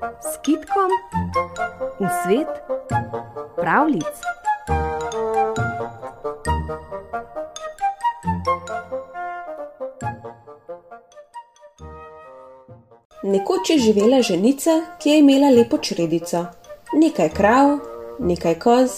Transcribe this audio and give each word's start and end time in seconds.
s 0.00 0.36
kitkom 0.42 0.90
v 2.00 2.08
svet 2.24 2.48
pravlic. 3.56 4.14
Nekoč 13.22 13.70
je 13.70 13.78
živela 13.78 14.22
ženica, 14.22 14.70
ki 14.98 15.10
je 15.10 15.18
imela 15.18 15.50
lepo 15.50 15.78
čredico. 15.78 16.46
Nekaj 16.92 17.28
krav, 17.28 17.78
nekaj 18.18 18.54
koz 18.58 18.90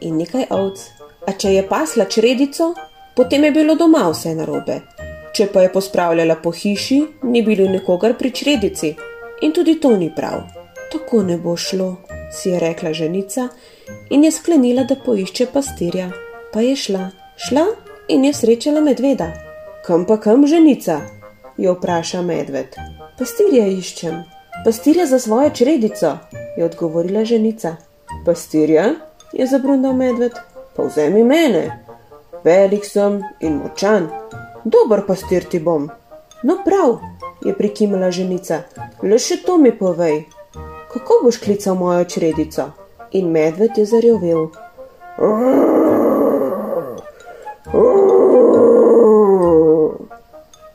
in 0.00 0.16
nekaj 0.16 0.46
ovc. 0.50 0.80
A 1.28 1.32
če 1.32 1.52
je 1.52 1.66
pasla 1.68 2.04
čredico, 2.04 2.72
potem 3.16 3.44
je 3.44 3.50
bilo 3.52 3.74
doma 3.74 4.08
vse 4.08 4.34
narobe. 4.34 4.80
Če 5.36 5.50
pa 5.52 5.66
je 5.66 5.72
pospravljala 5.72 6.38
po 6.42 6.50
hiši, 6.50 7.02
ni 7.22 7.42
bilo 7.42 7.68
nikogar 7.68 8.16
pri 8.16 8.30
čredici 8.30 8.94
in 9.42 9.52
tudi 9.52 9.80
to 9.80 9.96
ni 9.96 10.12
prav. 10.16 10.42
Tako 10.92 11.22
ne 11.22 11.36
bo 11.38 11.56
šlo, 11.56 11.96
si 12.32 12.48
je 12.48 12.60
rekla 12.60 12.92
ženica 12.92 13.48
in 14.10 14.24
je 14.24 14.30
sklenila, 14.30 14.84
da 14.84 14.96
poišče 15.04 15.46
pastirja. 15.52 16.10
Pa 16.52 16.60
je 16.60 16.76
šla, 16.76 17.10
šla 17.48 17.66
in 18.08 18.24
je 18.24 18.34
srečala 18.34 18.80
medveda. 18.80 19.32
Kam 19.86 20.06
pa 20.06 20.16
kam 20.20 20.46
ženica? 20.46 21.00
jo 21.56 21.72
vpraša 21.72 22.22
medved. 22.22 22.76
Pastirja 23.18 23.66
iščem, 23.66 24.22
pastirja 24.64 25.06
za 25.06 25.18
svojo 25.18 25.50
čredico, 25.50 26.18
je 26.56 26.64
odgovorila 26.64 27.24
ženica. 27.24 27.76
Pastirja? 28.26 28.94
je 29.32 29.46
zabrundal 29.46 29.92
medved. 29.92 30.32
Pa 30.76 30.82
vzemi 30.82 31.24
mene. 31.24 31.84
Velik 32.44 32.84
sem 32.84 33.22
in 33.40 33.56
močan, 33.56 34.08
dober 34.64 35.06
pastir 35.06 35.44
ti 35.44 35.58
bom. 35.58 35.88
No 36.42 36.58
prav, 36.64 36.98
je 37.44 37.54
prikimala 37.54 38.10
ženica, 38.10 38.62
le 39.02 39.18
še 39.18 39.42
to 39.46 39.58
mi 39.58 39.72
povej. 39.78 40.24
Kako 40.92 41.20
boš 41.24 41.38
klical 41.44 41.74
mojo 41.76 42.04
čredico? 42.04 42.70
In 43.12 43.30
medved 43.30 43.78
je 43.78 43.84
zarjovel. 43.86 44.48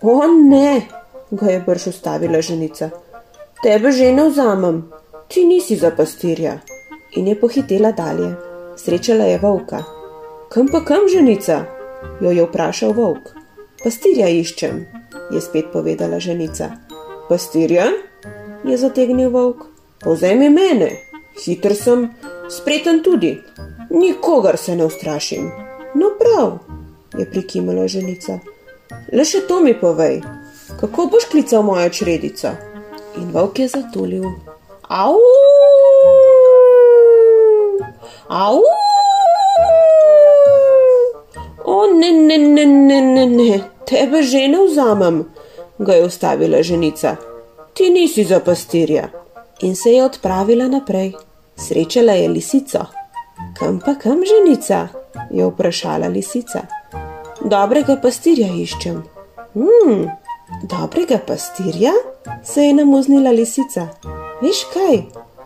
O 0.01 0.27
ne, 0.27 0.81
ga 1.31 1.51
je 1.51 1.59
brž 1.65 1.87
ustavila 1.87 2.41
ženica. 2.41 2.89
Tebe 3.63 3.91
že 3.91 4.13
ne 4.13 4.29
vzamem, 4.29 4.81
ti 5.27 5.45
nisi 5.45 5.75
za 5.75 5.91
pastirja. 5.91 6.57
In 7.17 7.27
je 7.27 7.39
pohitela 7.39 7.91
dalje. 7.91 8.33
Srečala 8.77 9.27
je 9.29 9.37
volka. 9.37 9.83
Kam 10.49 10.67
pa 10.67 10.85
kam 10.85 11.07
ženica? 11.11 11.65
jo 12.21 12.31
je 12.31 12.45
vprašal 12.45 12.93
volk. 12.93 13.31
Pastirja 13.83 14.29
iščem, 14.29 14.85
je 15.31 15.41
spet 15.41 15.65
povedala 15.73 16.19
ženica. 16.19 16.71
Pastirja? 17.29 17.91
je 18.63 18.77
zategnil 18.77 19.29
volk. 19.29 19.65
Povzemi 20.01 20.49
mene, 20.49 20.89
hiter 21.45 21.75
sem, 21.77 22.09
spreten 22.49 23.03
tudi, 23.03 23.35
nikogar 23.89 24.57
se 24.57 24.75
ne 24.75 24.85
ustrašim. 24.85 25.51
No 25.95 26.13
prav, 26.19 26.57
je 27.17 27.25
prikimala 27.29 27.87
ženica. 27.87 28.39
Le 29.13 29.25
še 29.25 29.43
to 29.47 29.59
mi 29.61 29.75
povej, 29.77 30.21
kako 30.79 31.05
boš 31.13 31.29
klical 31.29 31.63
mojo 31.63 31.89
čredico? 31.89 32.55
In 33.21 33.29
volk 33.31 33.59
je 33.59 33.67
zatulil. 33.67 34.25
Au! 34.89 35.19
Au! 38.29 38.61
O 41.65 41.85
ne, 41.93 42.11
ne, 42.11 42.37
ne, 42.37 42.65
ne, 42.65 43.01
ne, 43.01 43.25
ne, 43.25 43.61
tebe 43.91 44.23
že 44.23 44.47
ne 44.47 44.63
vzamem, 44.63 45.25
ga 45.79 45.93
je 45.93 46.05
ustavila 46.05 46.63
ženica. 46.63 47.15
Ti 47.73 47.89
nisi 47.89 48.23
za 48.23 48.39
pastirja. 48.39 49.09
In 49.61 49.75
se 49.75 49.91
je 49.91 50.05
odpravila 50.05 50.67
naprej. 50.67 51.13
Srečala 51.55 52.13
je 52.13 52.27
lisico. 52.29 52.79
Kam 53.59 53.79
pa 53.85 53.95
kam 53.95 54.23
ženica? 54.25 54.87
je 55.31 55.45
vprašala 55.45 56.07
lisica. 56.07 56.61
Dobrega 57.41 57.95
pastirja 58.01 58.47
iščem. 58.47 59.03
Hmm, 59.53 60.07
dobrega 60.63 61.19
pastirja? 61.27 61.91
se 62.43 62.61
je 62.61 62.73
namuznila 62.73 63.31
lisica. 63.31 63.87
Veš 64.41 64.65
kaj, 64.73 64.97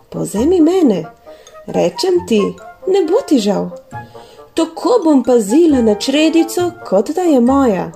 povzemi 0.08 0.60
mene, 0.60 1.04
rečem 1.66 2.26
ti, 2.28 2.40
ne 2.86 3.04
bo 3.08 3.20
ti 3.28 3.38
žal. 3.38 3.70
Tako 4.54 5.00
bom 5.04 5.22
pazila 5.24 5.82
na 5.82 5.94
čredico, 5.94 6.70
kot 6.88 7.10
da 7.10 7.22
je 7.22 7.40
moja. 7.40 7.90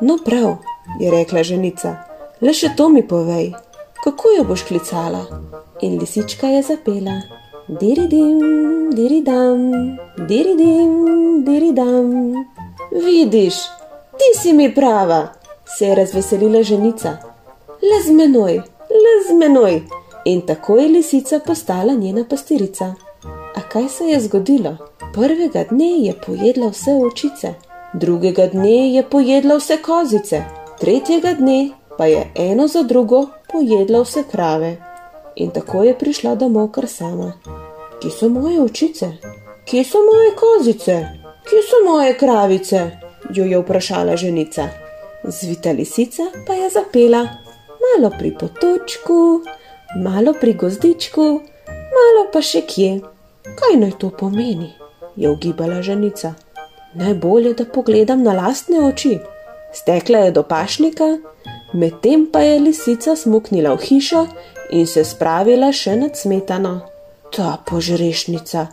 No 0.00 0.18
prav, 0.24 0.56
je 1.00 1.10
rekla 1.10 1.42
ženica, 1.42 1.96
le 2.40 2.52
še 2.52 2.68
to 2.76 2.88
mi 2.92 3.00
povej, 3.08 3.46
kako 4.04 4.32
jo 4.36 4.42
boš 4.44 4.66
klicala? 4.68 5.22
In 5.80 5.96
lisička 6.00 6.50
je 6.52 6.62
zapela. 6.62 7.14
Diridim, 7.68 8.90
diridam, 8.92 9.62
diridim, 10.28 10.92
diridam. 11.44 12.12
Vidiš, 12.92 13.54
ti 14.20 14.28
si 14.40 14.52
mi 14.52 14.68
prava, 14.74 15.32
se 15.78 15.86
je 15.86 15.94
razveselila 15.94 16.62
ženica. 16.62 17.16
Le 17.82 18.02
z 18.04 18.12
menoj, 18.12 18.60
le 18.92 19.14
z 19.28 19.38
menoj. 19.40 19.80
In 20.24 20.42
tako 20.46 20.76
je 20.78 20.88
lisica 20.88 21.40
postala 21.46 21.92
njena 21.92 22.24
pastirica. 22.30 22.94
A 23.54 23.60
kaj 23.72 23.88
se 23.88 24.04
je 24.04 24.20
zgodilo? 24.20 24.76
Prvega 25.14 25.64
dne 25.70 25.90
je 26.04 26.14
pojedla 26.26 26.68
vse 26.68 27.00
očice, 27.06 27.54
drugega 27.94 28.46
dne 28.46 28.94
je 28.94 29.02
pojedla 29.10 29.56
vse 29.56 29.76
kozice, 29.82 30.42
tretjega 30.80 31.32
dne 31.32 31.70
pa 31.98 32.06
je 32.06 32.30
eno 32.34 32.66
za 32.68 32.82
drugo 32.82 33.26
pojedla 33.52 34.02
vse 34.02 34.24
krave. 34.30 34.76
In 35.36 35.50
tako 35.50 35.82
je 35.82 35.98
prišla 35.98 36.34
domov 36.34 36.70
kar 36.70 36.88
sama. 36.88 37.32
Kje 38.00 38.10
so 38.10 38.28
moje 38.28 38.60
očice? 38.60 39.06
Kje 39.64 39.84
so 39.84 39.98
moje 39.98 40.30
kozice? 40.36 40.96
Kje 41.48 41.60
so 41.62 41.92
moje 41.92 42.18
kravice? 42.18 42.90
jo 43.34 43.44
je 43.44 43.58
vprašala 43.58 44.16
ženica. 44.16 44.68
Zvita 45.24 45.72
lisica 45.72 46.22
pa 46.46 46.52
je 46.52 46.70
zapela: 46.70 47.28
Malo 47.82 48.10
pri 48.18 48.34
potočku, 48.38 49.42
malo 50.02 50.32
pri 50.40 50.52
gozdičku, 50.52 51.22
malo 51.96 52.26
pa 52.32 52.42
še 52.42 52.60
kje. 52.60 53.00
Kaj 53.42 53.76
naj 53.76 53.98
to 53.98 54.10
pomeni? 54.10 54.72
je 55.16 55.30
ugibala 55.30 55.82
ženica. 55.82 56.34
Najbolje, 56.96 57.52
da 57.54 57.64
pogledam 57.64 58.22
na 58.22 58.32
lastne 58.32 58.80
oči. 58.80 59.18
Stekla 59.72 60.18
je 60.18 60.30
do 60.30 60.42
pašnika, 60.42 61.04
medtem 61.72 62.26
pa 62.32 62.40
je 62.40 62.58
lisica 62.60 63.16
smuknila 63.16 63.74
v 63.74 63.82
hišo 63.84 64.26
in 64.70 64.86
se 64.86 65.04
spravila 65.04 65.72
še 65.72 65.96
nad 65.96 66.16
smetano. 66.16 66.80
Ta 67.36 67.58
požrešnica, 67.68 68.66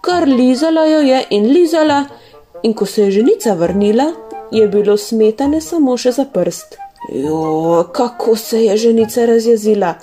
kar 0.00 0.28
lizala 0.28 0.86
jo 0.88 1.00
je 1.04 1.20
in 1.36 1.50
lizala, 1.52 2.04
in 2.62 2.72
ko 2.74 2.86
se 2.86 3.02
je 3.02 3.10
ženica 3.18 3.54
vrnila, 3.54 4.12
je 4.50 4.68
bilo 4.68 4.96
smetane 4.96 5.60
samo 5.60 5.96
še 5.96 6.14
za 6.16 6.24
prst. 6.24 6.78
Jo, 7.12 7.90
kako 7.92 8.36
se 8.36 8.64
je 8.64 8.76
ženica 8.76 9.26
razjezila! 9.26 9.94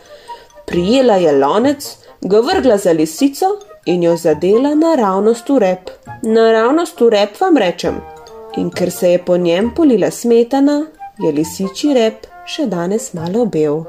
Prijela 0.65 1.15
je 1.15 1.31
lonec, 1.31 1.89
ga 2.21 2.39
vrgla 2.39 2.77
za 2.77 2.91
lisico 2.91 3.55
in 3.87 4.03
jo 4.03 4.15
zadela 4.15 4.75
naravnost 4.75 5.49
v 5.49 5.57
rep. 5.59 5.89
Naravnost 6.23 7.01
v 7.01 7.09
rep 7.09 7.39
vam 7.41 7.57
rečem. 7.57 8.01
In 8.57 8.69
ker 8.69 8.91
se 8.91 9.11
je 9.11 9.19
po 9.19 9.37
njem 9.37 9.71
polila 9.75 10.11
smetana, 10.11 10.81
je 11.19 11.31
lisiči 11.31 11.93
rep 11.93 12.27
še 12.47 12.67
danes 12.67 13.13
malo 13.13 13.45
bel. 13.45 13.83